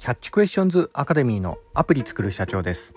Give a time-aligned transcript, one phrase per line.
[0.00, 2.94] キャッチクエスチョンズアカデミーのアプリ作る社長です、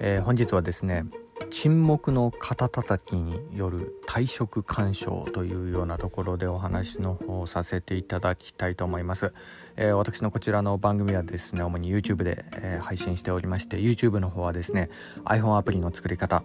[0.00, 1.04] えー、本日はですね
[1.48, 9.32] 沈黙の肩たたきによる退職干渉というようなところでお話の方をさせていただきたいと思います、
[9.76, 14.90] えー、私のこちらの番組はですね主に YouTube で、えー、配信しておりまして YouTube の方はですね
[15.26, 16.42] iPhone アプリの作り方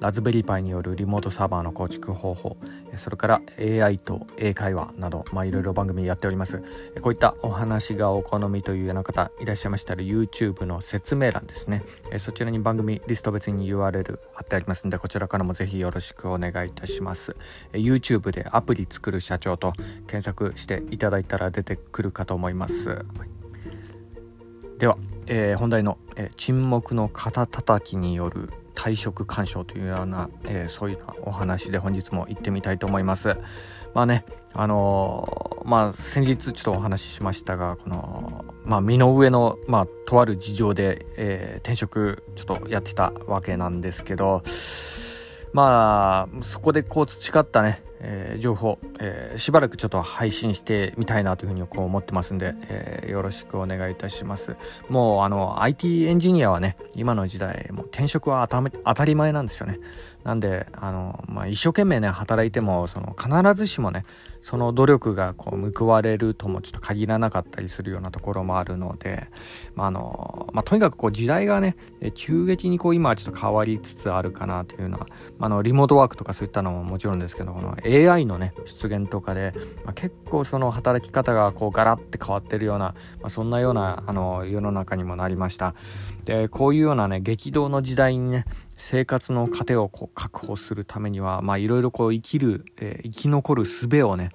[0.00, 2.56] ラズベリーパイによるリモートサーバーの構築方法
[2.96, 6.62] それから AI と英会話など、いろいろ番組やっております。
[7.00, 11.82] こういったお話がお好みというような方いらっしゃいましたら YouTube の説明欄ですね。
[12.18, 17.36] そちらに番組リスト別に URL 貼ってありますのでこちらからもぜひよろしくお願いいたします。
[17.72, 19.72] YouTube でアプリ作る社長と
[20.06, 23.04] 検索していただいたら出てくるかと思います、
[24.78, 33.36] では、えー、本題の、えー、沈黙の肩たたきによる退職勧奨というような、えー、そういうお話で本日も行ってみたいと思います。
[33.92, 44.44] まあね、あのー、まあ先日ちょっとお話ししましたが、この、まあ身の上の、まあとある事情で、えー、転職ちょっとやってたわけなんですけど、
[45.52, 54.56] まあそこでこう培ったね、えー、情報、えー、しばらくちょっと配信してみたいなというふうにこう思ってますんで、えー、よろしくお願いいたします。
[54.88, 59.78] もうあの IT エンジニアはね今の時代もう転職は当たり前なんですよね。
[60.28, 64.04] なんであの、まあ、一生懸命ね働いてもその必ずしもね
[64.42, 69.28] その努力がこう報われるともちょっと限らなかったりするようなところもあるので、
[69.74, 71.76] まああのまあ、とにかくこう時代がね
[72.12, 75.06] 急激にこう今はちょっと変わりつつあるかなというのは、
[75.38, 79.54] まあ、のリモートワークとかそういったのももちろんですけどこの AI のね出現とかで、
[79.86, 85.74] まあ、結構その働き方がこうガラッて変わってるような、まあ、そんなようなあの世の中にもなりました。
[86.26, 88.44] でこういうようなね激動の時代にね
[88.78, 94.30] 生活の糧をこう確保するためには、まあ、いろいろこう生きる、えー、生き残る術をね、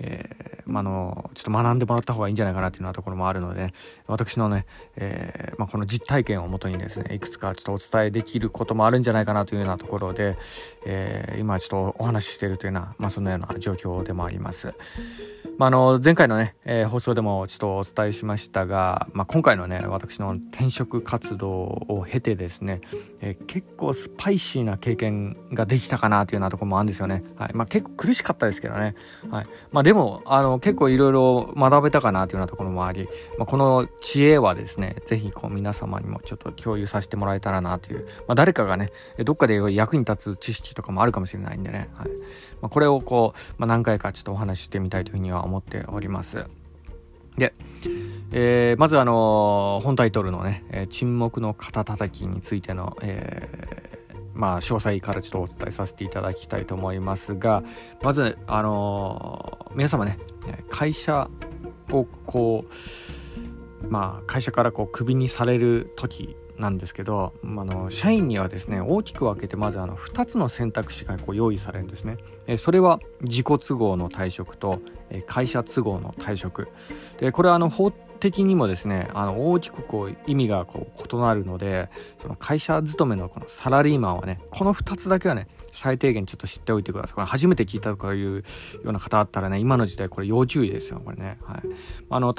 [0.00, 3.72] えー、まあのちょっと学んでもらった方がいいんじゃないかなっていうようなところもあるので
[4.06, 10.36] 私のね、えーまあ、この実体験をもとにですねいくつかちょっとお伝えできることもあるんじゃないかなというようなところで、
[10.84, 14.74] えー、今ちょっとお話ししているというような、まあ、そんなような状況でもあります。
[15.58, 22.80] ま、あの前回のね、えー、放送でもちょっとお伝えしましたが、まあ、今回のね私の転職活動を経てですね、
[23.20, 27.54] えー、結構スパイシーな経験ができたかなというようなところもあるんですよね、はい。
[27.54, 28.94] まあ、結構苦しかったですけどね、
[29.30, 29.46] はい。
[29.70, 38.90] まあ、でもあの結構いろいろ学べたかなというようなところもあり、まあ、この知恵はですね是非こう皆様にもちょっと共有させてもらえたらなという、まあ、誰かがね
[39.24, 42.08] どっかで役に立つ知識とかもあるかもしれないんでね、はい
[42.60, 46.46] まあ、これをこう、ま、何回かちょっとお話ししてみたいというふうには思っております。
[47.36, 47.52] で、
[48.30, 53.93] えー、まずあの本タイトルのね、え、沈黙の肩たたきについての、えー、
[54.34, 57.62] まあ、詳細からちょっとお伝えさせていただきたいと思いますが、
[58.02, 60.18] まず、あの皆様ね、
[60.68, 61.28] 会社
[61.90, 62.64] をこ
[63.84, 72.16] う、まあ、会社からこう、クビにされる時なんですけど、あの社員にはですね大きく分けてまずあの2つの選択肢がこう用意されるんですね。
[72.46, 74.80] えそれは自己都合の退職と、
[75.10, 76.68] え会社都合の退職
[77.18, 77.92] でこれはあの法
[78.24, 87.14] 的にもですねあの大きくこう意味がこう異なるのでその会社勤めのこのサラリーマンはねこの2つだけはね最低限ちょっと知っておいてください。
[87.16, 88.42] これ初めて聞いたとかいうよ
[88.84, 91.36] うな方あったらね今の時代これ要注意ですよこれね。
[91.44, 91.62] はい、
[92.08, 92.34] あの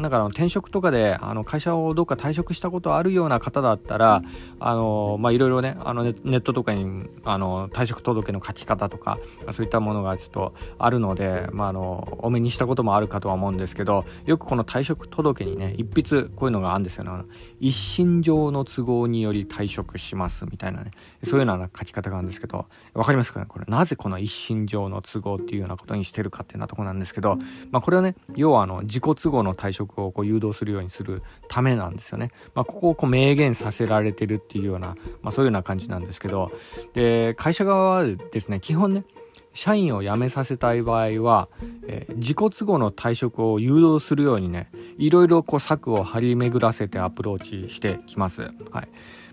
[0.00, 4.22] だから転職とかであの会社をどっか退職したことあるような方だったら
[4.60, 9.18] あのまあいろいろねあのネットとかにあの退職届の書き方とか
[9.50, 17.24] そういったものがちょっとあるので、まあ、あのお目にしたこともあるかとは思うんですけどよくこの退職届にね一筆こういうのがあるんですよね。
[17.60, 20.90] 一身上の都合により退職しますみたいなね。
[21.24, 23.46] そういうような書き方があるんですけど分かりますかね？
[23.46, 27.36] これなぜこの一身上の都合っていうようなことにしてるかっていうようなとこなんですけど、
[27.70, 32.30] まあ、これはね要はあの自己都合の退職をこう誘導するようにするためなんですよね。
[32.54, 36.52] まあ、ここをこう明言させられてるっていうような、まあ、そういうような感じなんですけど、
[36.94, 39.04] で、会社側はですね、基本ね、
[39.52, 41.48] 社員を辞めさせたい場合は、
[41.86, 48.42] えー、自己都合の退職を誘導するようにね、いろいろこう策を張り巡らせてアプローチしてきます。
[48.70, 48.88] はい。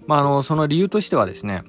[0.08, 1.64] まあ、あの、その理由としてはですね、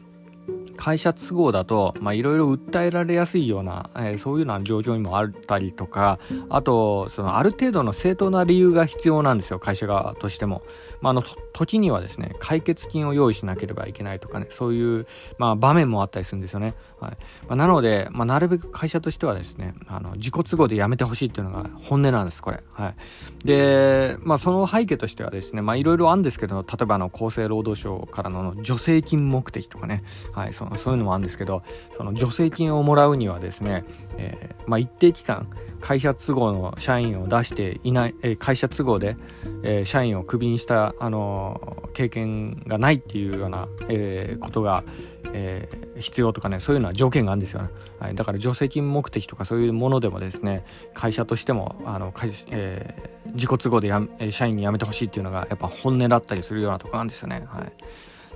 [0.77, 6.19] 会社都合だといろいろ訴えられやすいような、えー、そういうような状況にもあったりとか
[6.49, 10.63] あとそのある程度の正当な理由が必要なんですよ会社側としても、
[11.01, 11.23] まあ、あの
[11.57, 15.07] 時にはですね解決金を用意しなければいけないとかねそういう、
[15.39, 17.11] まあ、場面もあったりするんですよね、はい。
[17.49, 31.63] まあ、なので、まあ、なるべく会社としてはですねあの自己都合でやめてほしいっていうのが本音なんですこれ、はい、で、まあ、その背景としてはですねいろいろあるんですけど例えばあの厚生労働省からの助成金目的とかね、はい、そのそういうのもあるんですけど
[31.97, 33.85] その助成金をもらうにはですね、
[34.19, 35.49] えー、まあ、一定期間
[35.81, 39.17] 会社都合の社員を出していない、え、会社都合で、
[39.63, 44.85] え、社員をクビにした、あの経験がないっていうような、えことが、
[45.33, 45.69] え
[45.99, 47.69] 必要とかねそういうのは条件があるんですよね、
[47.99, 50.65] はい、だから助成金目的とかそういうものでもですね
[50.95, 57.45] 会社としてもあの会、え自己都合でや社員に辞めてほしいっていうのがやっぱ本音だったりするようなとこなんですよね。
[57.47, 57.73] はい、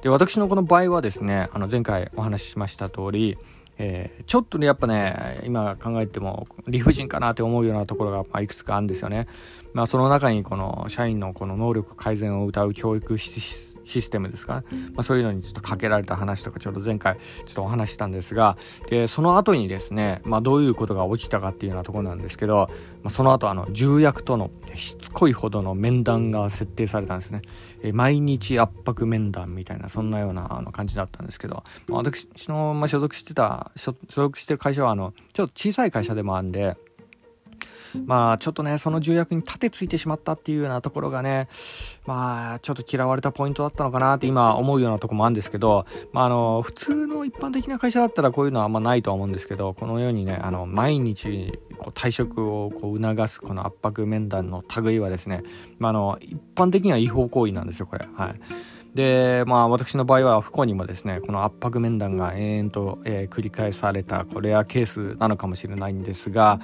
[0.02, 3.38] で私のこの場合はですねあの前回お話ししました通り
[3.82, 9.26] えー、ちょっとねやっぱね今考えても理不尽かなって思うようなところが、まあ、いくつかあるんですよね。
[9.72, 13.16] まあ、その中にこの社員のこの能力改善を謳う教育
[13.90, 14.64] システムですか、
[14.94, 18.56] まあ、そういうのにちょっとかけられた話とかちょうど前回ちょっとお話したんですが
[18.88, 22.68] でその後にですね、まあ、どういうことが起きたかっていうようなとこなんですけど、
[23.02, 27.42] まあ、その後あの重役とのしつこいほどの面談が設定されたんですね、
[27.82, 36.76] え毎日圧迫面談みたいなそんなようなあの感じだったんですけど、まあ、私の、ま所属してた所属してる会社はあのちょっと小さい会社でもあるんで
[38.06, 41.48] まあちょっとね、その重役に盾ついてしまったっていうようなところがね、
[42.06, 55.42] まあちょっと嫌われたポイントだったのかなって今思うようなとこもあるんですけど、まああの、普通の一般的な会社だったらこういうのはあんまないとは思うんですけど、このようにね、あの、毎日こう退職をこう促すこの圧迫面談の類はですね、
[55.78, 58.08] まああの、一般的には違法行為なんですよ、これ。
[58.14, 58.40] はい。
[58.94, 66.60] で、まあ私の場合は不幸にもですね、この圧迫面談が延々と、えー、繰り返されたこれはケースなのかもしれないんですが、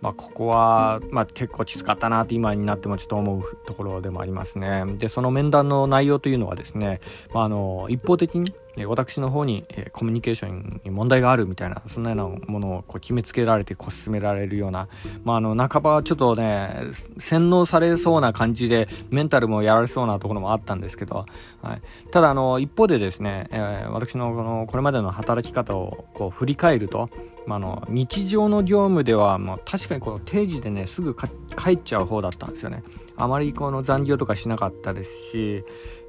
[0.00, 4.84] まあここは、まあ結構きつかったなって今になってもちょっと思うところでもありますね。
[4.98, 7.00] で、その面談の内容というのはですね、
[7.32, 8.54] まああの、一方的に
[8.86, 14.88] 私の方に、えコミュニケーションに問題があるみたいなそんなようなものをこう決めつけられてこう進められるような、
[15.22, 16.88] まあ、あの半ばちょっとね
[17.18, 21.26] 洗脳されそうな感じでメンタルもやられそうなところもあったんですけど、
[21.62, 27.08] はい、ただあの一方でですね、えー、私のこのこれまでの働き方をこう振り返ると、
[27.46, 32.82] まあ、の日常の業務ではもう確かにこの定時でねすぐ帰っちゃう方だったんですよね。
[33.16, 35.64] あまりこの残業とかしなかったですし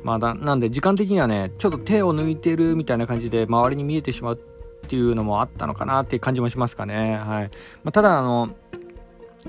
[0.05, 7.15] まあだ、なんで時間的にはね、ちょっと手を抜いてるみたいな感じで周りに見えてしまうっていうのもあったのかなっていう感じもしますかね。
[7.15, 7.49] はい。
[7.83, 8.55] まあ、ただ、あの、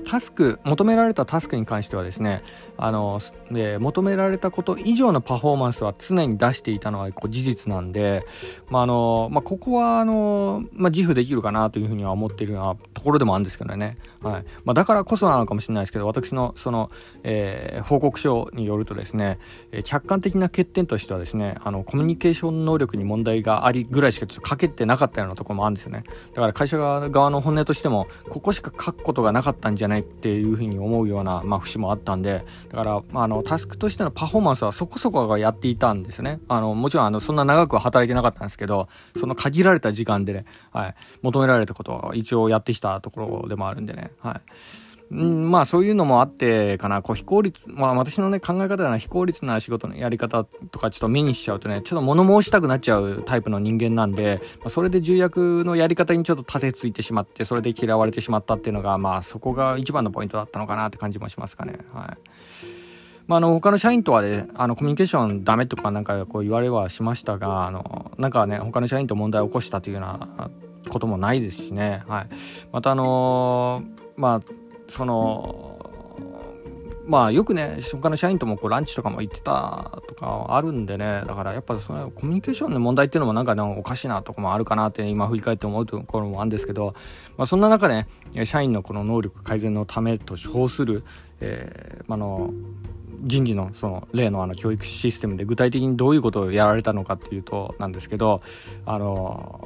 [0.03, 2.41] タスク、求められたタスクに関してはですね、
[2.77, 3.19] あの、
[3.51, 8.25] で求められたこと以上のパフォーマンスは常に出していたのはこう事実なんで、
[8.69, 13.97] まあ、あの、まあ、ここは、あの、まあ、自負できるかなというふうには思っているようなところでもあるんですけどね。
[14.21, 14.45] はい。
[14.65, 16.89] まあ、だからこそなのかもしれないですけど、私のその、
[17.23, 19.39] えー、報告書によるとですね、
[19.83, 26.03] 客観的な欠点としてはですね、あの、コミュニケーション能力に問題がありぐらいしかちょっと書けてなかったようなところもあるんですよね。
[26.33, 36.39] だから会社側の本音としても、ここしか書くことがなかったんじゃないっていうふうに思うような、まあ、節もあったんで、だから、まあ、あの、タスクとしてのパフォーマンスはそこそこがやっていたんですね。
[36.47, 38.87] あの、もちろん、あの、そんな長くは働いてなかったんですけど、
[39.17, 44.41] その限られた時間でね、はい、求められたことは一応やってきたところでもあるんでね、はい。
[45.15, 61.77] ん、まあそういうのもあってかな、こう非効率、まあ私のね考え方では非効率な仕事のやり方とかちょっと目にしちゃうとね、ちょっと物申したくなっちゃうタイプの人間なんで、まあ、それで重役のやり方にちょっと盾ついてしまって、それで嫌われてしまったっていうのが、まあそこが一番のポイントだったのかなって感じもしますかね。
[61.93, 62.17] はい。
[63.27, 70.49] まあ、あの他の社員とはねあのコミュニケーションダメとかなんかこう言われはしましたがあのなんかね他の社員と問題を起こしたというような
[70.89, 72.27] こともないですしね、はい、
[72.71, 73.83] またあの、
[74.15, 74.39] まあ
[74.87, 75.77] その
[77.07, 81.23] まあよくね他の社員ともこうランチとかも行ってたとかあるんでね。
[81.25, 86.95] だからやっぱそのコミュニケーションの問題っていうのもなんか、ね、おかしいなとかもあるかなって今振り返って思うところもあるんですけど、
[87.37, 88.07] まあ、そんな中ね
[88.43, 91.05] 社員のこの能力改善のためと称する、
[91.39, 92.53] えー、まあの
[93.23, 98.41] 人事のその例のあの教育システムで具体的にどういうことをやられたのかっていうとなんですけど
[98.85, 99.63] あの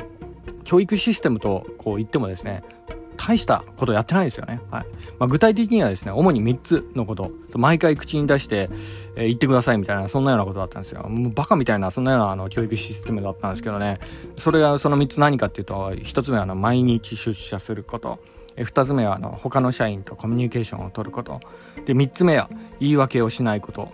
[0.63, 2.63] 教育システムとこう言ってもですね
[3.17, 4.60] 大したことやってないですよね。
[4.72, 4.86] はい。
[5.20, 8.70] まあ、具体的にはですね、主に3つのこと、毎回口に出して、
[9.15, 11.03] えー、言ってくださいみたいな、そんなようなことだったんですよ。
[11.03, 14.00] もうバカみたいな、そんなようなあの教育システムだったんですけどね、
[14.36, 18.20] それがその3つ何かっていうと、1つ目はあの毎日出社すること、
[18.58, 21.39] 2つ目はあの他の社員とコミュニケーションを取ること、
[21.86, 23.91] で、3つ目は言い訳をしないこと、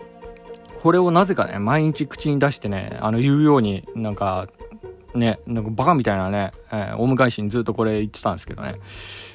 [0.82, 4.48] これをなぜかね、毎日口に出してね、あの、言うように、なんか、
[5.14, 8.76] ね、なんかバカみたいなね、えー、大昔にずっとこれ言ってたんですけどね。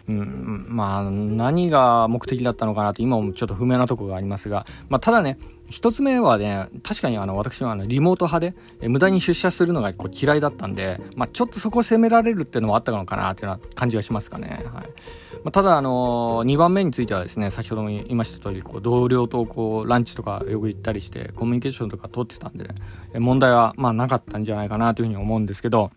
[0.08, 5.38] うん、まあ、何が目的だったのかなって今もちょっと不明なとこがありますが、まあ、ただね、
[5.74, 14.50] 一つ目はね、確かにあの、私はあの、リモート派で、無駄に出社するのがこう嫌いだったんで、まあ、ちょっとそこを責められるっていうのもあったのかなっていうような感じがしますかね。
[14.72, 14.86] はい。
[15.44, 22.76] まあ、ただ、あのー、2番目についてはですね、先ほども言いました通り、こう、同僚とこう、ランチとかよく行ったりして、コミュニケーションとか取ってたんでね、
[23.18, 25.90] 問題はまあなかったんじゃないかなというふうに思うんですけど、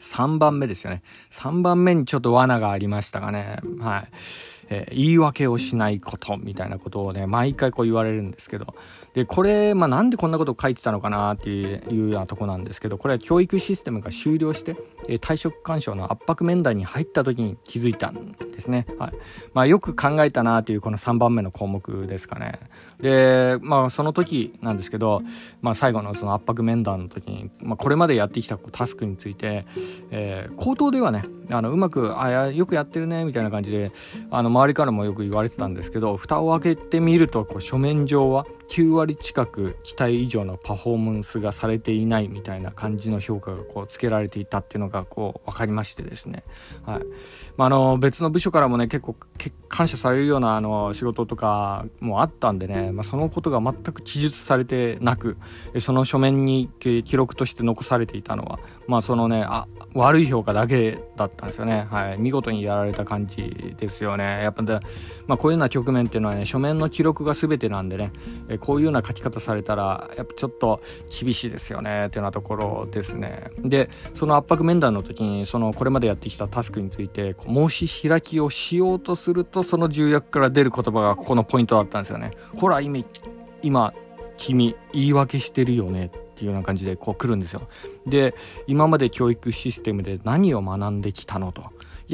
[0.00, 1.02] 3番目ですよね。
[1.30, 3.58] 3番目にちょっと罠がありましたがね。
[3.80, 4.08] はい。
[4.68, 8.74] えー、言い訳をしないことみたいなことをね、毎回こう言われるんですけど、
[9.14, 14.76] で、これ、まあ、なんでこんなことを書いてたのかなっていうようなとこなんですけど、これは教育システムが終了して、
[15.08, 18.86] えー、退職干渉の圧迫面談に入った時に気づいたんですね。
[18.98, 19.12] はい。
[19.52, 22.58] まあ、よく考えたなというこの3番目の項目ですかね。
[23.00, 25.22] で、まあ、その時なんですけど、
[25.62, 29.66] まあ、最後のその圧迫面談の時に、まあ、これまでやってきたタスクについて、
[30.10, 33.92] えー、口頭ではね、あのうまくあよくやってるねみたいな感じで
[34.30, 46.44] あの周りからもよく言われてたんですけど蓋を開けてみるとこう書面上は9割近く期待以上のパフォーマンスがされていないみたいな感じの評価がこうつけられていたっていうのがこう分かりましてですね、
[46.84, 47.02] はい。
[47.56, 49.16] まあ、あの別の部署からもね結構
[49.68, 55.36] 感謝されるようなあの仕事とかもあったんでね、まあ、そのことが全く記述されてなく
[55.80, 64.42] その書面に記録として残されていたのは、まあ、そのねあ悪い評価だけだったんですよね、はい、見事にやられた感じですよね。
[64.42, 64.80] やっぱで、
[65.26, 68.12] まあ、こういうような局面っていうのはね書面の記録が全てなんでね
[68.58, 73.50] こういうような書き方されたらやっぱちょっと厳しいですよねっていうようなところですね。
[73.58, 82.30] でその圧迫面談の時にそのこれまでやってきたタスクについて申し開きをしようとするとその重役から出る言葉がここのポイントだったんですよね。
[82.56, 82.98] ほら今
[83.62, 83.94] 今
[84.36, 87.62] 君言い訳してるよねっていうような感じでこう来るんですよ。
[88.06, 88.34] で
[88.66, 91.64] 今まで教育システムで何を学んできたのと。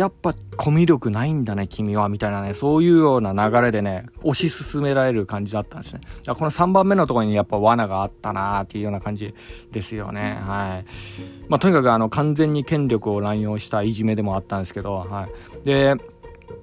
[0.01, 6.01] やっぱコミュ力ないんだね、君は、みたいなね、そういうような流れでね、推し進められる感じだったんですね。
[6.01, 9.35] だからこの3番目のところにやっぱ罠があったなーっていうような感じ
[9.71, 10.41] ですよね。
[10.41, 10.87] はい。
[11.49, 15.29] まあ、とにかくあの、完全に権力を乱用したいじめでもあったんですけど、は
[15.63, 15.67] い。
[15.67, 15.97] で、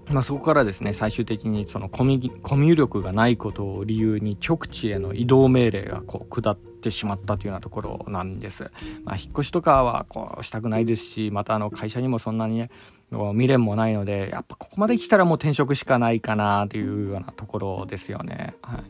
[0.09, 8.71] まあ、そこからですね最終的にそのコミコミュ力がないことを理由に極地への移動命令がこう下ってしまったというようなところなんです。
[9.03, 12.69] まあ、引っ越しとかはこうしたくないですしまたあの会社にもそんなにね
[13.11, 18.55] 未練もないのでやっぱここまで来たらもう転職しかないかなというようなところですよね。
[18.61, 18.83] はい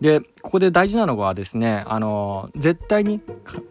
[0.00, 3.20] でここで大事なのはですねあの絶対に、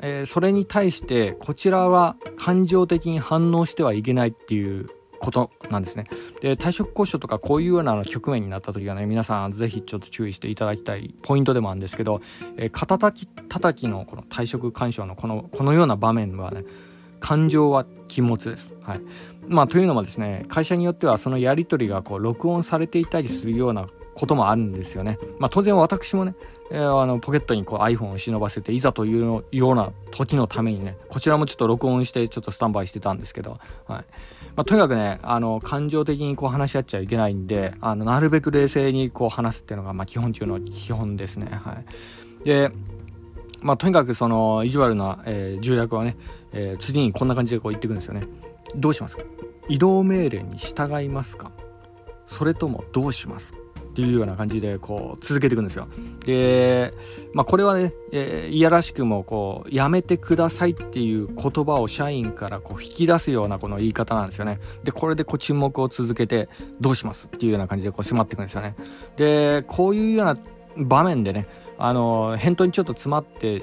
[0.02, 4.88] えー、それに対してこちらは感情的に反応してはいけないっていう
[5.20, 6.06] ことなんですね。
[6.42, 12.22] で退職交渉とかこういうような局面になった時はね皆さんぜひちょっと注意していただきたいポイントでもあるんですけど、
[12.58, 16.64] えー、肩たき叩きのこの退職干渉のこのこのような場面はね
[17.25, 18.75] 感情は禁物です。
[18.84, 19.01] はい
[19.48, 25.17] まあ、というのもですね会社によってはそのやり取りがこう録音されていたりするようなこともあるんですよね。
[25.39, 26.36] まあ、当然私もね、
[26.70, 34.03] えー、あのポケットにこう iPhone を忍ばせていざというような時のためにねこちらもちょっと録音してちょっとスタンバイしてたんですけど、はいま
[34.58, 41.48] あ、とにかくねあの感情的にこう話し合っちゃいけないんであのなるべく冷静にこう話すっていうのがまあ基本中の基本ですね。
[41.51, 41.74] は
[42.41, 42.72] い、で
[43.65, 46.15] まあ、とにかくその意地悪な、えー、重役はね、
[46.56, 48.24] えー、次にこんな感じでこう言ってくるんですよね。
[48.76, 49.24] どうしますか？
[49.68, 51.52] 移動命令に従いますか？
[52.28, 53.54] それともどうします？
[53.54, 55.88] っていうような感じでこう続けていくんですよ。
[56.26, 56.94] で、
[57.34, 64.60] まあ、これはね、えー、いやらしくもこうやめてくださいっていう言葉を社員からこう引き出すようなこの言い方なんですよね。
[64.84, 66.50] で、これでこう沈黙を続けて
[66.82, 67.28] どうします？
[67.28, 68.76] っていうような感じでこう迫っていくんですよね。
[69.16, 70.38] で、こういうような
[70.78, 71.48] 場面でね、
[71.78, 73.62] あの返答にちょっと詰まって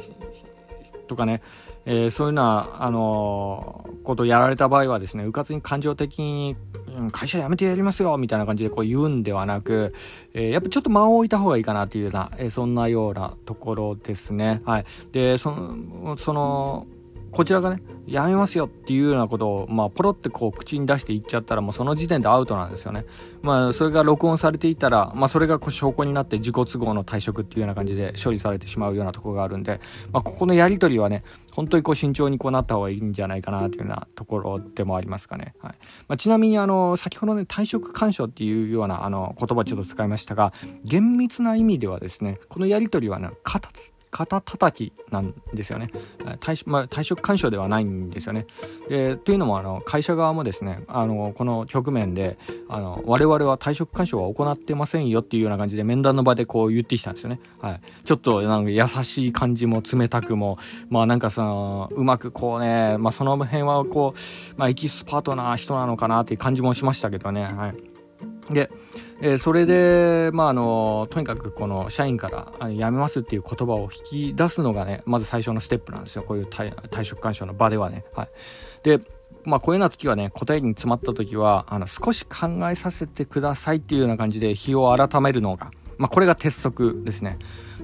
[1.13, 1.43] とかね、
[1.85, 6.57] えー、そういうような、あのー、ことをやられた場合はですね、うかつに感情的に、
[6.97, 9.95] うん、会社辞めてやりますよみたいな感じでこう言うんではなく、
[10.35, 14.63] えー、やっぱちょっと間を置いた方がいいかなっていうような、えそんなようなところですね。
[14.65, 14.85] はい。
[15.13, 16.87] で、その、その、
[17.33, 23.07] こちらがね、やめますよっていうようなことを、まあ、ポロってこう口に出して言っちゃったら、もうその時点でアウトなんですよね。
[23.41, 29.81] まあ、それが録音されていたら、まあ、それがこう証拠になって自己都合の退職っていうような感じで処理されてしまうようなところがあるんで、
[30.13, 35.55] まあ、ここのやり取りはね、本当にこう慎重にこうなった方がいいんじゃないかなというようなところでもありますかね。
[35.61, 35.73] はい
[36.09, 40.53] まあ、ちなみに、あの、先ほどね、退職干渉っていうようなあの言葉ちょっと使いましたが、
[40.85, 43.31] 厳密な意味ではですね、このやり取りはね、
[44.13, 45.91] 肩叩きなんですよね。
[46.41, 48.47] 退,、まあ、退職干渉ではないんですよね。
[48.89, 52.37] でというのもあの会社側もですねあのこの局面で
[52.69, 60.59] あの我々は退職干渉は行ってませんよっていうような感じで面談の場でこう言ってきたんですよね、はい、ちょっとなんか優しい感じも冷たくも
[60.91, 67.75] まあなんかそのうまくこうね、まあ、その辺はこう、まあ、エキスパートな人なのかなっていう感じもしましたけどね、はい、
[68.53, 68.71] で
[69.25, 72.29] えー、それで、まあ、あのとにかくこの社員か
[72.59, 78.05] ら辞めますっていう言葉を引き出すのがねまず最初のステップなんですよこういう退職干渉の場ではね。
[78.15, 78.29] はい、
[78.83, 79.01] で
[79.45, 87.39] まあ、こういうような時はね答えに詰まった時はあの少し考えさせてくださいっていうような感じで日を改めるのが、まあ、これが鉄則ですね。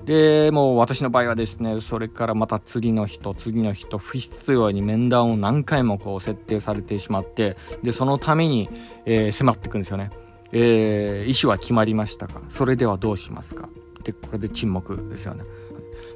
[0.04, 8.70] でもう私の場合はですねそれからまた次の人次の人不必要に面談を何回もこう設定されてしまってでそのために、
[9.04, 10.10] えー、迫っていくんですよね。
[10.52, 12.42] えー、意思は決まりましたか？
[12.48, 13.68] それではどうしますか？
[14.04, 15.44] でこれで沈黙ですよね。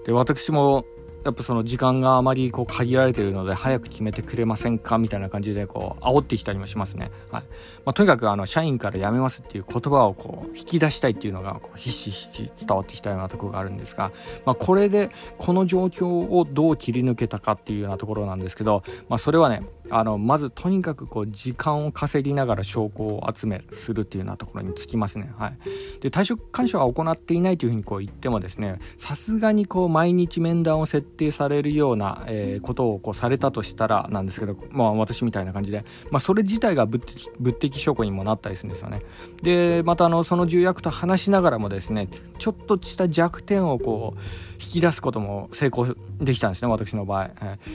[0.07, 0.85] で私も
[1.25, 7.11] やっぱその時間があまりこう限られているので早く決めてくれませんかみたいな感じでこう煽ってきたりもしますね。
[7.31, 7.43] はい
[7.85, 14.13] まあ、とにかくあの社員から辞めますっていう言葉をこう引き出したいっていうのがこうひしひし伝わってきたようなところがあるんですが、
[14.45, 25.33] まあ、これでこの状況をどう切り抜けたかっていうようなところなんですけど、まあ、それはねあのまずとにかくこう時間を稼ぎながら証拠を集めするっていうようなところにつきますね。
[25.37, 25.59] はい、
[26.01, 39.01] で退職干渉は行っていないというふうにこう言ってもですねさすがにこう毎日面談を設定定されるような、えー、ことをこうされたとしたらなんですけど、まあ、私みたいな感じで、まあ、それ自体が物的物的証拠にもなったりするんですよね。
[39.43, 47.33] でまたあのその重役と話しながらもですねちょっとした弱点をこうき出すことも成功できたんですね私の場合、はい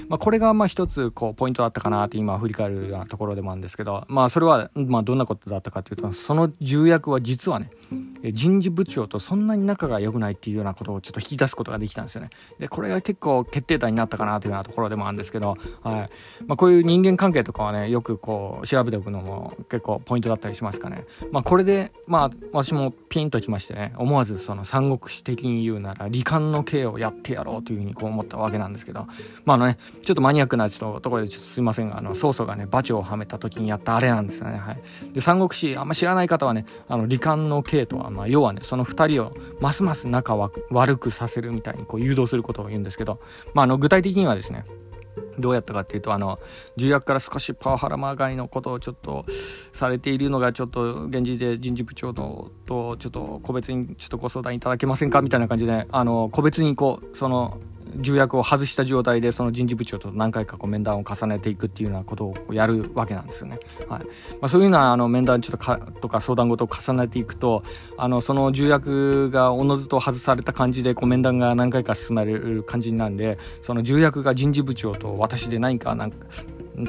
[0.08, 7.70] まあ、これがまあ一つこうポイントだったかなって今振り返るようなところでもあるんですけどまあそれはまどんなことだったかというとその重役は実はね
[8.34, 12.30] 人事部長とそんなに仲が良くないっていうようなことをちょっと引き出すことができたんですよね。
[12.60, 16.10] でこれが結構決定打になったかなというようなところでもあるんですけど、はい。
[16.46, 29.08] まあ、こういう人間関係とかはねよくこう調べておくのも結構ポイントだったりしますかね、まあ、これでまあ私もピンときましてね思わずその三国志的に言うなら罹患の刑をやってやろうというふうにこう思ったわけなんですけど
[29.46, 34.58] まああのねちょっとマニアックなちょっとところでちょっとすいませんがあの曹操がね馬長をはめた時にやったあれなんですよね。
[34.58, 34.82] はい。
[35.14, 43.20] で三国志あんま知らない方はねあの罹患の刑とはまあ要はねその2人をますます仲は悪くさせるみたいにこう誘導することを言うんですけど
[43.54, 44.66] まああの具体的にはですね
[45.40, 46.40] どうやったかっていうとあの
[46.76, 49.26] 重役から少しパワハラまがいのことをちょっと
[49.74, 57.60] されているのがちょっと現時で人事部長のとちょっと個別にちょっとご相談いただけませんかみたいな感じであの個別にこうその
[57.98, 63.60] 重役を外した状態でその人事部長と何回かこう面談を重ねていくっていうようなことをやるわけなんですよね。
[63.90, 64.08] はいま
[64.44, 67.64] あ、そういうようなあの面談ちょっとかとか相談事を重ねていくと
[67.98, 76.28] あのその重役がおのずと外された感じでこう面談が何回か進まれる感じなんでその重役が人事部長と私で何かなんか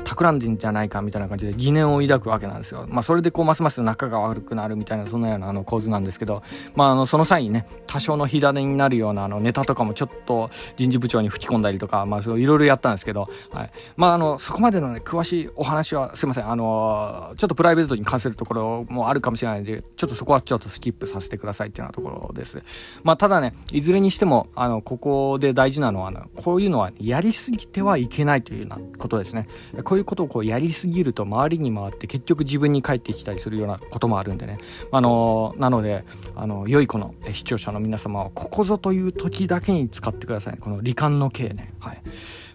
[0.05, 2.87] 企んでんじゃないかみたいな感じで疑念を抱くわけなんですよ。
[2.89, 6.43] まあ、それでこうますます仲が悪くなるみたいなそんなようなあの構図なんですけど、
[6.75, 22.63] まあ、あのその際にね多少の火種になるようなあのネタとかもちょっと人事部長に吹き込んだりとか、まあ、いろいろやったんですけど、はいまあ、あのそこまでの、ね、詳しいお話はすいませんあのちょっとプライベートに関するところもあるかもしれないのでちょっとそこはちょっとスキップさせてくださいっていうようなところです。
[23.03, 29.47] まあ、ただねいずれにしてもあのここで大事なのはこういうのはやりすぎてはいけないというようなことですね。
[29.85, 34.59] こういうことをこうやりすぎると周りに回って結局自分に返ってきたりするようなこともあるんでね。
[34.91, 36.05] あのなので
[36.37, 41.75] あの良い子の視聴者の皆様はここぞという時だけに使ってください、ね、この罹患の刑ね。
[41.81, 42.03] はい、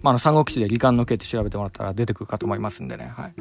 [0.01, 3.13] まあ、あの三国志で罹患の刑って調べてもらったら出てくるかと思いますんでね。
[3.15, 3.33] はい。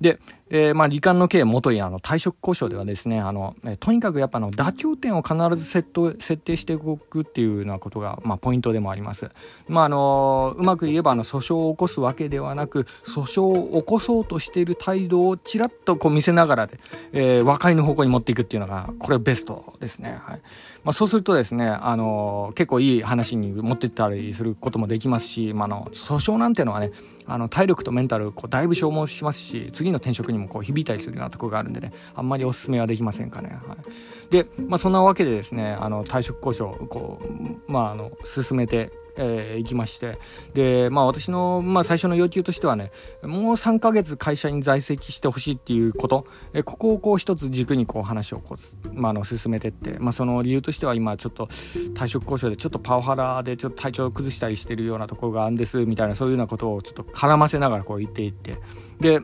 [0.00, 0.18] で、
[0.56, 5.84] えー、まあ、罹患の刑元にあの退職交渉ではですね、あの、えとにかくやっぱの妥協点を必ず設
[6.20, 9.30] 設定しておくっていうようなことが、まあ、ポイントでもあります。
[9.66, 16.78] まあ、あの、うまく言えば、あの、訴訟を起こすわけではなく、訴訟を起こそうとしている態度をちらっとこう見せながらで、
[17.12, 20.20] えー、和解の方向に持っていくっていうのが、これベストですね。
[20.24, 20.40] はい。
[20.84, 26.92] まあ、そうするとですね、あの、結構いい話に持ってったりすることもできますし、まあ、あの、訴訟なんていうのはね、
[27.26, 33.58] あの体力とメンタルこうだいぶ消耗しますし次の転職にもこう響いたりするようなところがあるんでねあんまりおすすめはできませんかね。
[33.66, 40.18] はい、で、まあ、そんなわけでですねあの退職交渉こう、まあ、あの進めてえー、行きまして。
[40.54, 42.90] で、まあ、私の、まあ、最初の要求としてはね
[43.22, 51.46] もう3ヶ月会社に在籍してほしいっていうこと、え、ここをこう一つ軸にこう話をこう、まあ、の進めてって、まあ、その理由としては今ちょっと
[51.94, 58.56] 退職交渉でちょっとパワハラでちょっと体調を崩したりしてるようなところがあるんですみたいなそういうようなことをちょっと絡ませながらこう言っていって。
[59.00, 59.20] で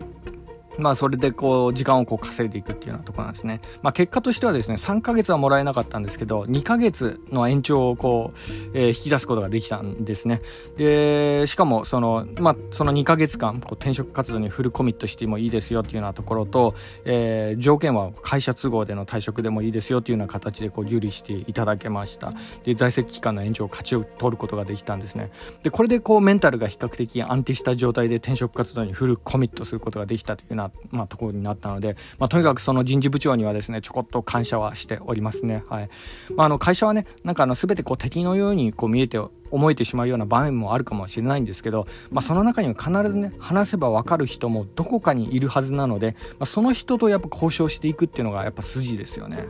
[0.79, 3.61] まあ、それでこう時間をこう稼いでいくっていうようなところなんですね。
[3.83, 10.41] まあ、結果としてはですね3ヶ月はもらえなかったんですけど2ヶ月の延長をこう、えー、引き出すことができたんですね。
[10.77, 22.33] でしかもその,、まあ、その2ヶ月間こう転職活動にフルコミットしてもいいですよっていうようなところと、えー、条件は会社都合での退職でもいいですよっていうような形でこう受理していただけました。
[22.65, 25.31] で在籍期間の延長を勝ち取ることができたんですね。
[25.63, 35.65] でこれでこうメンタルが比較的安定した状態で転職活動にフルコミットすることができたというようなまあ、ところになったので、まあ、とにかくその人事部長にはですねちょこっと感謝はしておりますね。
[35.69, 35.91] はい
[36.35, 39.19] まあ、あの会社はねなんかあの全てこう敵のようにこう見えて
[39.51, 49.37] 思えてしまうような場面もあるかもしれないんですけど、まあ、その中には必ずね話せば分かる人もどこかにいるはずなので、まあ、その人とやっぱ交渉していくっていうのがやっぱ筋ですよね。
[49.37, 49.47] はい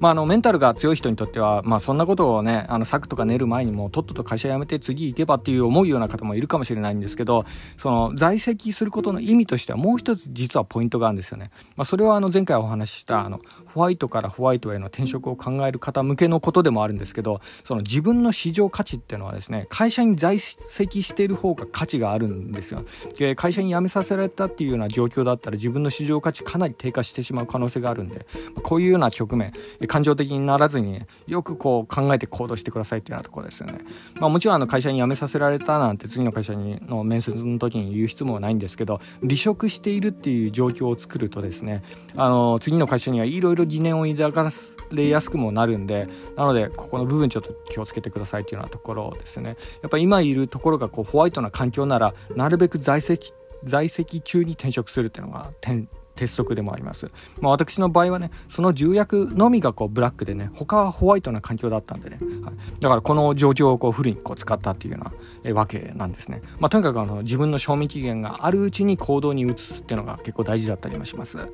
[0.00, 7.44] まあ、あのメンタルが強い人にとっては、まあ、そんなことをねあの策とか練る前にもとっとと会社辞めて次行けばっていう思うような方もいるかもしれないんですけど
[7.76, 11.50] その在籍することの意味としてはもう一つ実はポイントがあるんですよね。
[11.76, 13.40] まあ、それはあの前回お話ししたあの
[13.74, 22.84] ホワイトからホワイトへの転職を考える方向けのことでもあるんですけどその自分の市場価値っていうのはですね会社に在籍している方が価値があるんですよ。
[23.18, 28.26] で会社に辞めさせられたっていうような状況だったら自分の市場価値かなり低下してしまう可能性があるんで
[28.62, 29.52] こういうような局面
[29.90, 33.80] 感情的にならずに、よくこう考えて行動してくださいっていうようなところですよね。
[34.20, 41.82] まあ、もちろんあの会社に辞めさせられたなんて次の会社にの面接の時に言う必要はないんですけど離職しているっていう状況を作るとですね
[42.14, 44.52] あの次の会社にはいろいろ疑念を抱か
[44.92, 53.32] れやすくもなるんでなのでここの部分ちょっと気をつけてくださいっていうようなところですねやっぱ今いるところがこうホワイトな環境ならなるべく在籍
[53.64, 55.50] 在籍中に転職するっていうのが
[56.20, 57.10] 鉄則でもあります。
[57.40, 65.12] まあ、私の場合はね、その重役のみがこうブラックでね、他はホワイトな環境だったんでね、はい、だからこの状況をこうフルにこう使ったっていうような
[65.44, 66.42] えわけなんですね。
[66.58, 71.38] まあ、とにかくあの自分の賞味期限があるうちに行動に移すっていうのが結構大事だったりもします。
[71.38, 71.50] はい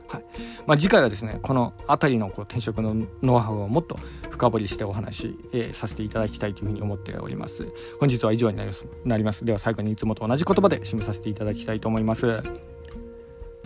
[0.66, 3.98] まあ、次回はですね、この辺りのこう転職のノウハウをもっと
[4.31, 7.68] 深掘りしてお話、えー、させていただきたいというふうに思っております。
[8.00, 9.44] 本日は以上になります。
[9.44, 12.42] では最後にいつもと同じ言葉で締めさせていただきたいと思います。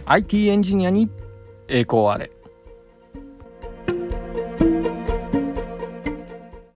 [0.06, 1.10] IT エンジニアに
[1.68, 2.30] 栄光あれ。